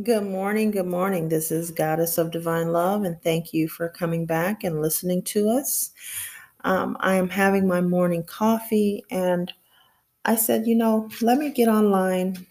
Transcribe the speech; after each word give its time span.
Good 0.00 0.22
morning. 0.22 0.70
Good 0.70 0.86
morning. 0.86 1.28
This 1.28 1.50
is 1.50 1.72
Goddess 1.72 2.18
of 2.18 2.30
Divine 2.30 2.68
Love, 2.68 3.02
and 3.02 3.20
thank 3.20 3.52
you 3.52 3.66
for 3.66 3.88
coming 3.88 4.26
back 4.26 4.62
and 4.62 4.80
listening 4.80 5.22
to 5.24 5.48
us. 5.50 5.90
Um, 6.62 6.96
I 7.00 7.16
am 7.16 7.28
having 7.28 7.66
my 7.66 7.80
morning 7.80 8.22
coffee, 8.22 9.02
and 9.10 9.52
I 10.24 10.36
said, 10.36 10.68
you 10.68 10.76
know, 10.76 11.08
let 11.20 11.38
me 11.38 11.50
get 11.50 11.66
online 11.66 12.46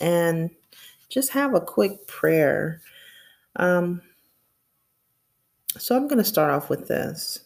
and 0.00 0.48
just 1.08 1.32
have 1.32 1.54
a 1.54 1.60
quick 1.60 2.06
prayer. 2.06 2.80
Um, 3.56 4.00
so 5.78 5.96
I'm 5.96 6.06
going 6.06 6.18
to 6.18 6.24
start 6.24 6.52
off 6.52 6.70
with 6.70 6.86
this 6.86 7.40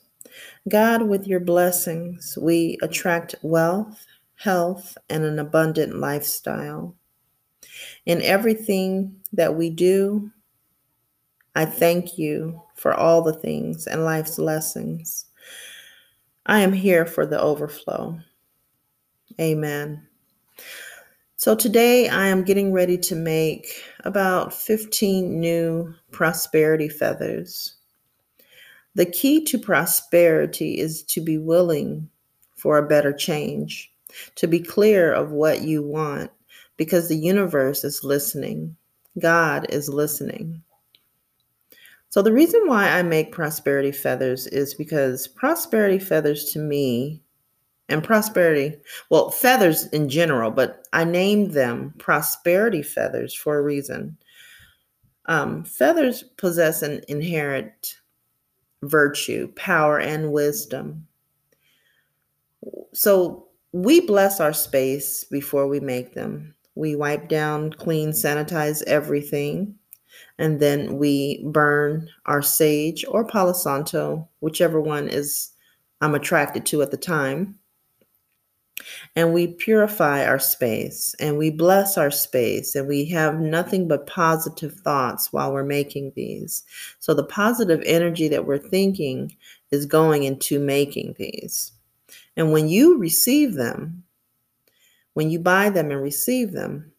God, 0.68 1.02
with 1.02 1.27
your 1.27 1.41
blessings, 1.41 2.36
we 2.38 2.79
attract 2.82 3.36
wealth, 3.43 4.07
health, 4.36 4.98
and 5.09 5.25
an 5.25 5.38
abundant 5.38 5.96
lifestyle. 5.98 6.95
In 8.07 8.23
everything 8.23 9.17
that 9.32 9.55
we 9.55 9.71
do, 9.71 10.30
I 11.54 11.64
thank 11.64 12.18
you 12.18 12.63
for 12.75 12.95
all 12.95 13.22
the 13.22 13.32
things 13.32 13.86
and 13.86 14.04
life's 14.04 14.39
lessons. 14.39 15.27
I 16.46 16.61
am 16.61 16.72
here 16.72 17.05
for 17.05 17.27
the 17.27 17.41
overflow. 17.41 18.18
Amen. 19.41 20.07
So 21.36 21.55
today 21.55 22.08
I 22.08 22.27
am 22.27 22.44
getting 22.44 22.72
ready 22.72 22.99
to 22.99 23.14
make 23.14 23.67
about 24.05 24.53
15 24.53 25.41
new 25.41 25.94
prosperity 26.11 26.89
feathers. 26.89 27.77
The 28.94 29.07
key 29.07 29.44
to 29.44 29.58
prosperity 29.58 30.79
is 30.79 31.03
to 31.05 31.21
be 31.21 31.39
willing 31.39 32.11
for 32.56 32.77
a 32.77 32.86
better 32.86 33.12
change, 33.12 33.91
to 34.34 34.47
be 34.47 34.61
clear 34.61 35.12
of 35.12 35.30
what 35.30 35.62
you 35.62 35.83
want, 35.83 36.30
because 36.80 37.08
the 37.08 37.16
universe 37.16 37.84
is 37.84 38.05
listening. 38.05 38.75
God 39.19 39.66
is 39.69 39.91
listening. 39.91 40.62
So, 42.08 42.22
the 42.22 42.33
reason 42.33 42.62
why 42.64 42.88
I 42.88 43.02
make 43.02 43.32
prosperity 43.32 43.92
feathers 43.92 44.46
is 44.46 44.72
because 44.72 45.28
prosperity 45.28 45.98
feathers 45.98 46.46
to 46.52 46.58
me, 46.58 47.20
and 47.90 48.02
prosperity, 48.02 48.78
well, 49.10 49.30
feathers 49.30 49.88
in 49.88 50.08
general, 50.08 50.50
but 50.50 50.88
I 50.94 51.05
named 51.05 51.50
them 51.50 51.92
prosperity 51.98 52.83
feathers 52.83 53.34
for 53.34 53.58
a 53.58 53.62
reason. 53.62 54.16
Um, 55.27 55.64
feathers 55.64 56.22
possess 56.38 56.80
an 56.80 57.02
inherent 57.08 57.96
virtue, 58.84 59.52
power, 59.55 59.98
and 59.98 60.33
wisdom. 60.33 61.06
So, 62.94 63.48
we 63.72 64.00
bless 64.00 64.40
our 64.40 64.55
space 64.55 65.24
before 65.24 65.66
we 65.66 65.78
make 65.78 66.14
them. 66.14 66.55
We 66.81 66.97
wipe 66.97 67.28
down, 67.28 67.75
clean, 67.75 68.12
sanitize 68.12 68.83
everything, 68.86 69.75
and 70.39 70.61
then 70.61 70.97
we 70.97 71.45
burn 71.45 72.09
our 72.25 72.41
sage 72.41 73.05
or 73.06 73.23
Palo 73.23 73.53
Santo, 73.53 74.27
whichever 74.41 74.81
one 74.81 75.06
is 75.06 75.51
I'm 76.01 76.14
attracted 76.14 76.64
to 76.67 76.81
at 76.81 76.91
the 76.91 76.97
time. 76.97 77.58
And 79.14 79.34
we 79.34 79.47
purify 79.47 80.25
our 80.25 80.39
space 80.39 81.14
and 81.20 81.36
we 81.36 81.51
bless 81.51 81.98
our 81.98 82.11
space 82.11 82.75
and 82.75 82.89
we 82.89 83.05
have 83.11 83.39
nothing 83.39 83.86
but 83.86 84.06
positive 84.06 84.73
thoughts 84.73 85.34
while 85.34 85.53
we're 85.53 85.64
making 85.64 86.12
these. 86.17 86.64
So 86.98 87.12
the 87.12 87.25
positive 87.25 87.83
energy 87.84 88.27
that 88.28 88.47
we're 88.47 88.56
thinking 88.56 89.36
is 89.70 89.84
going 89.84 90.23
into 90.23 90.58
making 90.58 91.17
these. 91.19 91.73
And 92.39 92.53
when 92.53 92.70
you 92.70 92.97
receive 92.97 93.53
them, 93.53 94.03
when 95.14 95.30
you 95.30 95.39
buy 95.39 95.70
them 95.70 95.91
and 95.91 96.03
receive 96.03 96.53
them, 96.53 96.92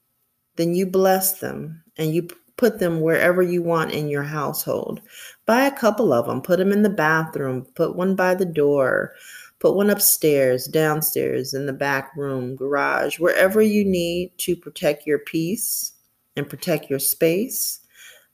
then 0.55 0.75
you 0.75 0.85
bless 0.85 1.39
them 1.39 1.83
and 1.97 2.13
you 2.13 2.27
put 2.57 2.79
them 2.79 3.01
wherever 3.01 3.41
you 3.41 3.63
want 3.63 3.91
in 3.91 4.07
your 4.07 4.23
household. 4.23 5.01
Buy 5.45 5.65
a 5.65 5.75
couple 5.75 6.13
of 6.13 6.27
them, 6.27 6.41
put 6.41 6.59
them 6.59 6.71
in 6.71 6.83
the 6.83 6.89
bathroom, 6.89 7.65
put 7.73 7.95
one 7.95 8.15
by 8.15 8.35
the 8.35 8.45
door, 8.45 9.13
put 9.59 9.75
one 9.75 9.89
upstairs, 9.89 10.67
downstairs, 10.67 11.53
in 11.53 11.65
the 11.65 11.73
back 11.73 12.15
room, 12.15 12.55
garage, 12.55 13.19
wherever 13.19 13.61
you 13.61 13.83
need 13.85 14.37
to 14.37 14.55
protect 14.55 15.07
your 15.07 15.19
peace 15.19 15.93
and 16.35 16.49
protect 16.49 16.89
your 16.89 16.99
space. 16.99 17.79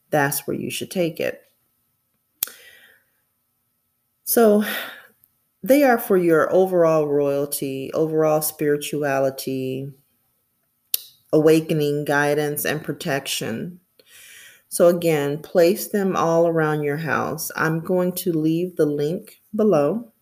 That's 0.09 0.47
where 0.47 0.57
you 0.57 0.69
should 0.69 0.91
take 0.91 1.19
it. 1.19 1.41
So, 4.23 4.65
they 5.67 5.83
are 5.83 5.97
for 5.97 6.15
your 6.15 6.51
overall 6.53 7.07
royalty, 7.07 7.91
overall 7.93 8.41
spirituality, 8.41 9.91
awakening, 11.33 12.05
guidance, 12.05 12.63
and 12.63 12.81
protection. 12.83 13.81
So, 14.69 14.87
again, 14.87 15.41
place 15.41 15.87
them 15.87 16.15
all 16.15 16.47
around 16.47 16.83
your 16.83 16.97
house. 16.97 17.51
I'm 17.55 17.81
going 17.81 18.13
to 18.13 18.31
leave 18.31 18.75
the 18.75 18.85
link 18.85 19.41
below. 19.55 20.13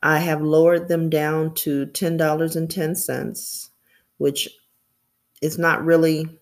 I 0.00 0.20
have 0.20 0.42
lowered 0.42 0.86
them 0.86 1.10
down 1.10 1.54
to 1.56 1.86
$10.10, 1.86 3.68
which 4.18 4.48
is 5.42 5.58
not 5.58 5.84
really 5.84 6.38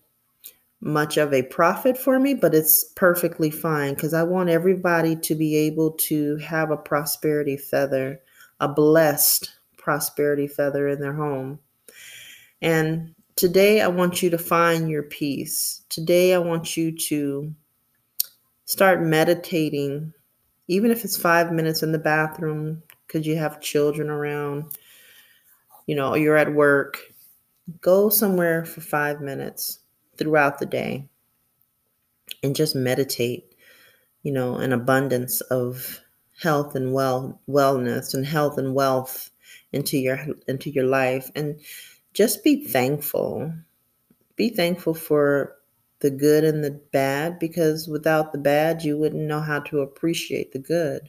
much 0.87 1.17
of 1.17 1.35
a 1.35 1.43
profit 1.43 1.99
for 1.99 2.19
me, 2.19 2.33
but 2.33 2.55
it's 2.55 2.85
perfectly 2.95 3.51
fine 3.51 3.95
because 3.95 4.15
I 4.15 4.23
want 4.23 4.49
everybody 4.49 5.17
to 5.17 5.35
be 5.35 5.57
able 5.57 5.91
to 5.93 6.37
have 6.37 6.71
a 6.71 6.77
prosperity 6.77 7.57
feather, 7.57 8.21
a 8.61 8.69
blessed 8.69 9.53
prosperity 9.77 10.47
feather 10.47 10.89
in 10.89 11.01
their 11.01 11.13
home. 11.13 11.59
And 12.63 13.15
today 13.35 13.81
I 13.81 13.89
want 13.89 14.23
you 14.23 14.31
to 14.31 14.39
find 14.39 14.89
your 14.89 15.03
peace. 15.03 15.83
Today 15.89 16.35
I 16.35 16.39
want 16.39 16.77
you 16.77 16.97
to 16.97 17.53
start 18.65 19.03
meditating, 19.03 20.13
even 20.69 20.91
if 20.91 21.05
it's 21.05 21.17
five 21.17 21.53
minutes 21.53 21.83
in 21.83 21.93
the 21.93 21.99
bathroom 21.99 22.83
because 23.07 23.27
you 23.27 23.37
have 23.37 23.61
children 23.61 24.09
around, 24.09 24.77
you 25.87 25.97
know, 25.97 26.15
you're 26.15 26.37
at 26.37 26.55
work. 26.55 26.99
Go 27.81 28.09
somewhere 28.09 28.65
for 28.65 28.81
five 28.81 29.21
minutes 29.21 29.81
throughout 30.17 30.59
the 30.59 30.67
day 30.67 31.09
and 32.43 32.57
just 32.57 32.75
meditate, 32.75 33.55
you 34.23 34.33
know, 34.33 34.57
an 34.57 34.73
abundance 34.73 35.41
of 35.43 36.01
health 36.41 36.75
and 36.75 36.93
well 36.93 37.41
wellness 37.49 38.13
and 38.15 38.27
health 38.27 38.59
and 38.59 38.75
wealth 38.75 39.31
into 39.73 39.99
your 39.99 40.19
into 40.49 40.71
your 40.71 40.85
life 40.85 41.31
and 41.35 41.61
just 42.13 42.45
be 42.45 42.65
thankful. 42.65 43.53
Be 44.37 44.51
thankful 44.51 44.95
for 44.95 45.57
the 46.01 46.11
good 46.11 46.45
and 46.45 46.63
the 46.63 46.71
bad 46.93 47.39
because 47.39 47.89
without 47.89 48.33
the 48.33 48.39
bad 48.39 48.83
you 48.83 48.99
wouldn't 48.99 49.23
know 49.23 49.41
how 49.41 49.61
to 49.61 49.81
appreciate 49.81 50.53
the 50.53 50.59
good. 50.59 51.09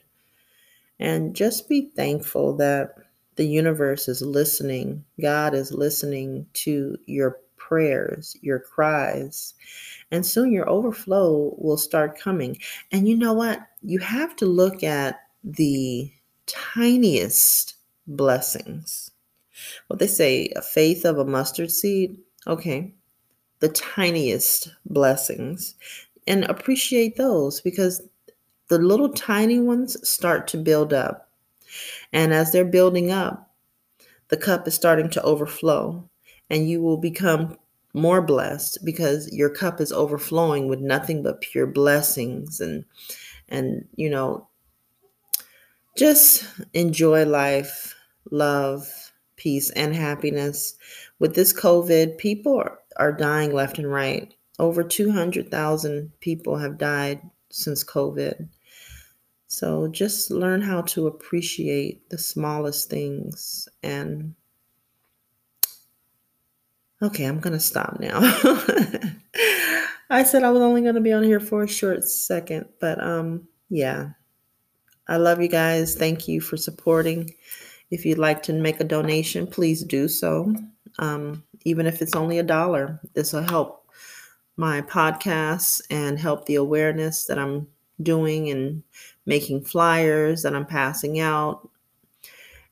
And 0.98 1.36
just 1.36 1.68
be 1.68 1.90
thankful 1.94 2.56
that 2.56 2.94
the 3.36 3.46
universe 3.46 4.08
is 4.08 4.20
listening. 4.20 5.04
God 5.20 5.54
is 5.54 5.72
listening 5.72 6.46
to 6.54 6.96
your 7.06 7.38
prayers, 7.68 8.34
your 8.40 8.58
cries. 8.58 9.52
And 10.10 10.24
soon 10.24 10.52
your 10.52 10.68
overflow 10.68 11.54
will 11.58 11.76
start 11.76 12.18
coming. 12.18 12.58
And 12.92 13.06
you 13.06 13.14
know 13.14 13.34
what? 13.34 13.60
You 13.82 13.98
have 13.98 14.34
to 14.36 14.46
look 14.46 14.82
at 14.82 15.20
the 15.44 16.10
tiniest 16.46 17.74
blessings. 18.06 19.10
What 19.88 19.98
they 19.98 20.06
say, 20.06 20.50
a 20.56 20.62
faith 20.62 21.04
of 21.04 21.18
a 21.18 21.26
mustard 21.26 21.70
seed. 21.70 22.16
Okay. 22.46 22.94
The 23.60 23.68
tiniest 23.68 24.70
blessings. 24.86 25.74
And 26.26 26.44
appreciate 26.44 27.16
those 27.16 27.60
because 27.60 28.00
the 28.68 28.78
little 28.78 29.10
tiny 29.10 29.60
ones 29.60 30.08
start 30.08 30.48
to 30.48 30.56
build 30.56 30.94
up. 30.94 31.28
And 32.14 32.32
as 32.32 32.50
they're 32.50 32.64
building 32.64 33.10
up, 33.10 33.50
the 34.28 34.38
cup 34.38 34.66
is 34.66 34.74
starting 34.74 35.10
to 35.10 35.22
overflow 35.22 36.08
and 36.50 36.68
you 36.68 36.82
will 36.82 36.96
become 36.96 37.56
more 37.94 38.22
blessed 38.22 38.78
because 38.84 39.32
your 39.32 39.50
cup 39.50 39.80
is 39.80 39.92
overflowing 39.92 40.68
with 40.68 40.80
nothing 40.80 41.22
but 41.22 41.40
pure 41.40 41.66
blessings 41.66 42.60
and 42.60 42.84
and 43.48 43.88
you 43.96 44.10
know 44.10 44.46
just 45.96 46.44
enjoy 46.74 47.24
life 47.24 47.94
love 48.30 49.08
peace 49.38 49.70
and 49.70 49.94
happiness. 49.94 50.76
With 51.18 51.34
this 51.34 51.52
covid 51.52 52.18
people 52.18 52.62
are, 52.96 53.12
dying 53.12 53.52
left 53.52 53.78
and 53.78 53.90
right. 53.90 54.34
Over 54.58 54.82
200,000 54.82 56.12
people 56.20 56.58
have 56.58 56.78
died 56.78 57.22
since 57.48 57.84
covid. 57.84 58.48
So 59.46 59.88
just 59.88 60.30
learn 60.30 60.60
how 60.60 60.82
to 60.82 61.06
appreciate 61.06 62.10
the 62.10 62.18
smallest 62.18 62.90
things 62.90 63.68
and 63.82 64.34
Okay, 67.00 67.24
I'm 67.24 67.40
going 67.40 67.52
to 67.52 67.60
stop 67.60 67.98
now. 68.00 68.18
I 70.10 70.24
said 70.24 70.42
I 70.42 70.50
was 70.50 70.62
only 70.62 70.82
going 70.82 70.94
to 70.94 71.00
be 71.00 71.12
on 71.12 71.22
here 71.22 71.40
for 71.40 71.62
a 71.62 71.68
short 71.68 72.04
second, 72.04 72.66
but 72.80 73.02
um 73.02 73.46
yeah. 73.70 74.10
I 75.08 75.16
love 75.16 75.40
you 75.40 75.48
guys. 75.48 75.94
Thank 75.94 76.28
you 76.28 76.40
for 76.40 76.56
supporting. 76.56 77.32
If 77.90 78.04
you'd 78.04 78.18
like 78.18 78.42
to 78.44 78.52
make 78.52 78.80
a 78.80 78.84
donation, 78.84 79.46
please 79.46 79.82
do 79.82 80.08
so. 80.08 80.54
Um, 80.98 81.42
even 81.64 81.86
if 81.86 82.02
it's 82.02 82.14
only 82.14 82.38
a 82.38 82.42
dollar, 82.42 83.00
this 83.14 83.32
will 83.32 83.42
help 83.42 83.86
my 84.56 84.82
podcast 84.82 85.82
and 85.90 86.18
help 86.18 86.44
the 86.44 86.56
awareness 86.56 87.24
that 87.26 87.38
I'm 87.38 87.66
doing 88.02 88.50
and 88.50 88.82
making 89.24 89.64
flyers 89.64 90.42
that 90.42 90.54
I'm 90.54 90.66
passing 90.66 91.20
out. 91.20 91.68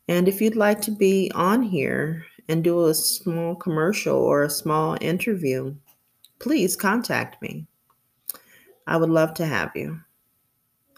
And 0.08 0.28
if 0.28 0.40
you'd 0.40 0.56
like 0.56 0.82
to 0.82 0.90
be 0.90 1.30
on 1.34 1.62
here 1.62 2.26
and 2.48 2.62
do 2.62 2.86
a 2.86 2.94
small 2.94 3.54
commercial 3.54 4.16
or 4.16 4.42
a 4.42 4.50
small 4.50 4.96
interview, 5.00 5.74
please 6.38 6.76
contact 6.76 7.40
me. 7.42 7.66
I 8.86 8.96
would 8.96 9.10
love 9.10 9.34
to 9.34 9.46
have 9.46 9.72
you. 9.74 10.00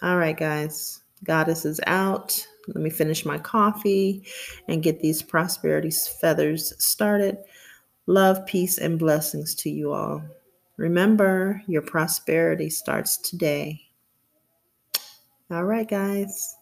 All 0.03 0.17
right, 0.17 0.37
guys. 0.37 1.03
Goddess 1.25 1.65
is 1.65 1.81
out. 1.87 2.47
Let 2.69 2.83
me 2.83 2.91
finish 2.91 3.25
my 3.25 3.39
coffee 3.39 4.25
and 4.69 4.83
get 4.83 5.01
these 5.01 5.23
prosperity 5.23 5.91
feathers 5.91 6.75
started. 6.79 7.39
Love, 8.07 8.45
peace, 8.47 8.79
and 8.79 8.99
blessings 8.99 9.55
to 9.57 9.71
you 9.71 9.93
all. 9.93 10.23
Remember, 10.77 11.63
your 11.67 11.83
prosperity 11.83 12.71
starts 12.71 13.17
today. 13.17 13.81
All 15.51 15.65
right, 15.65 15.89
guys. 15.89 16.58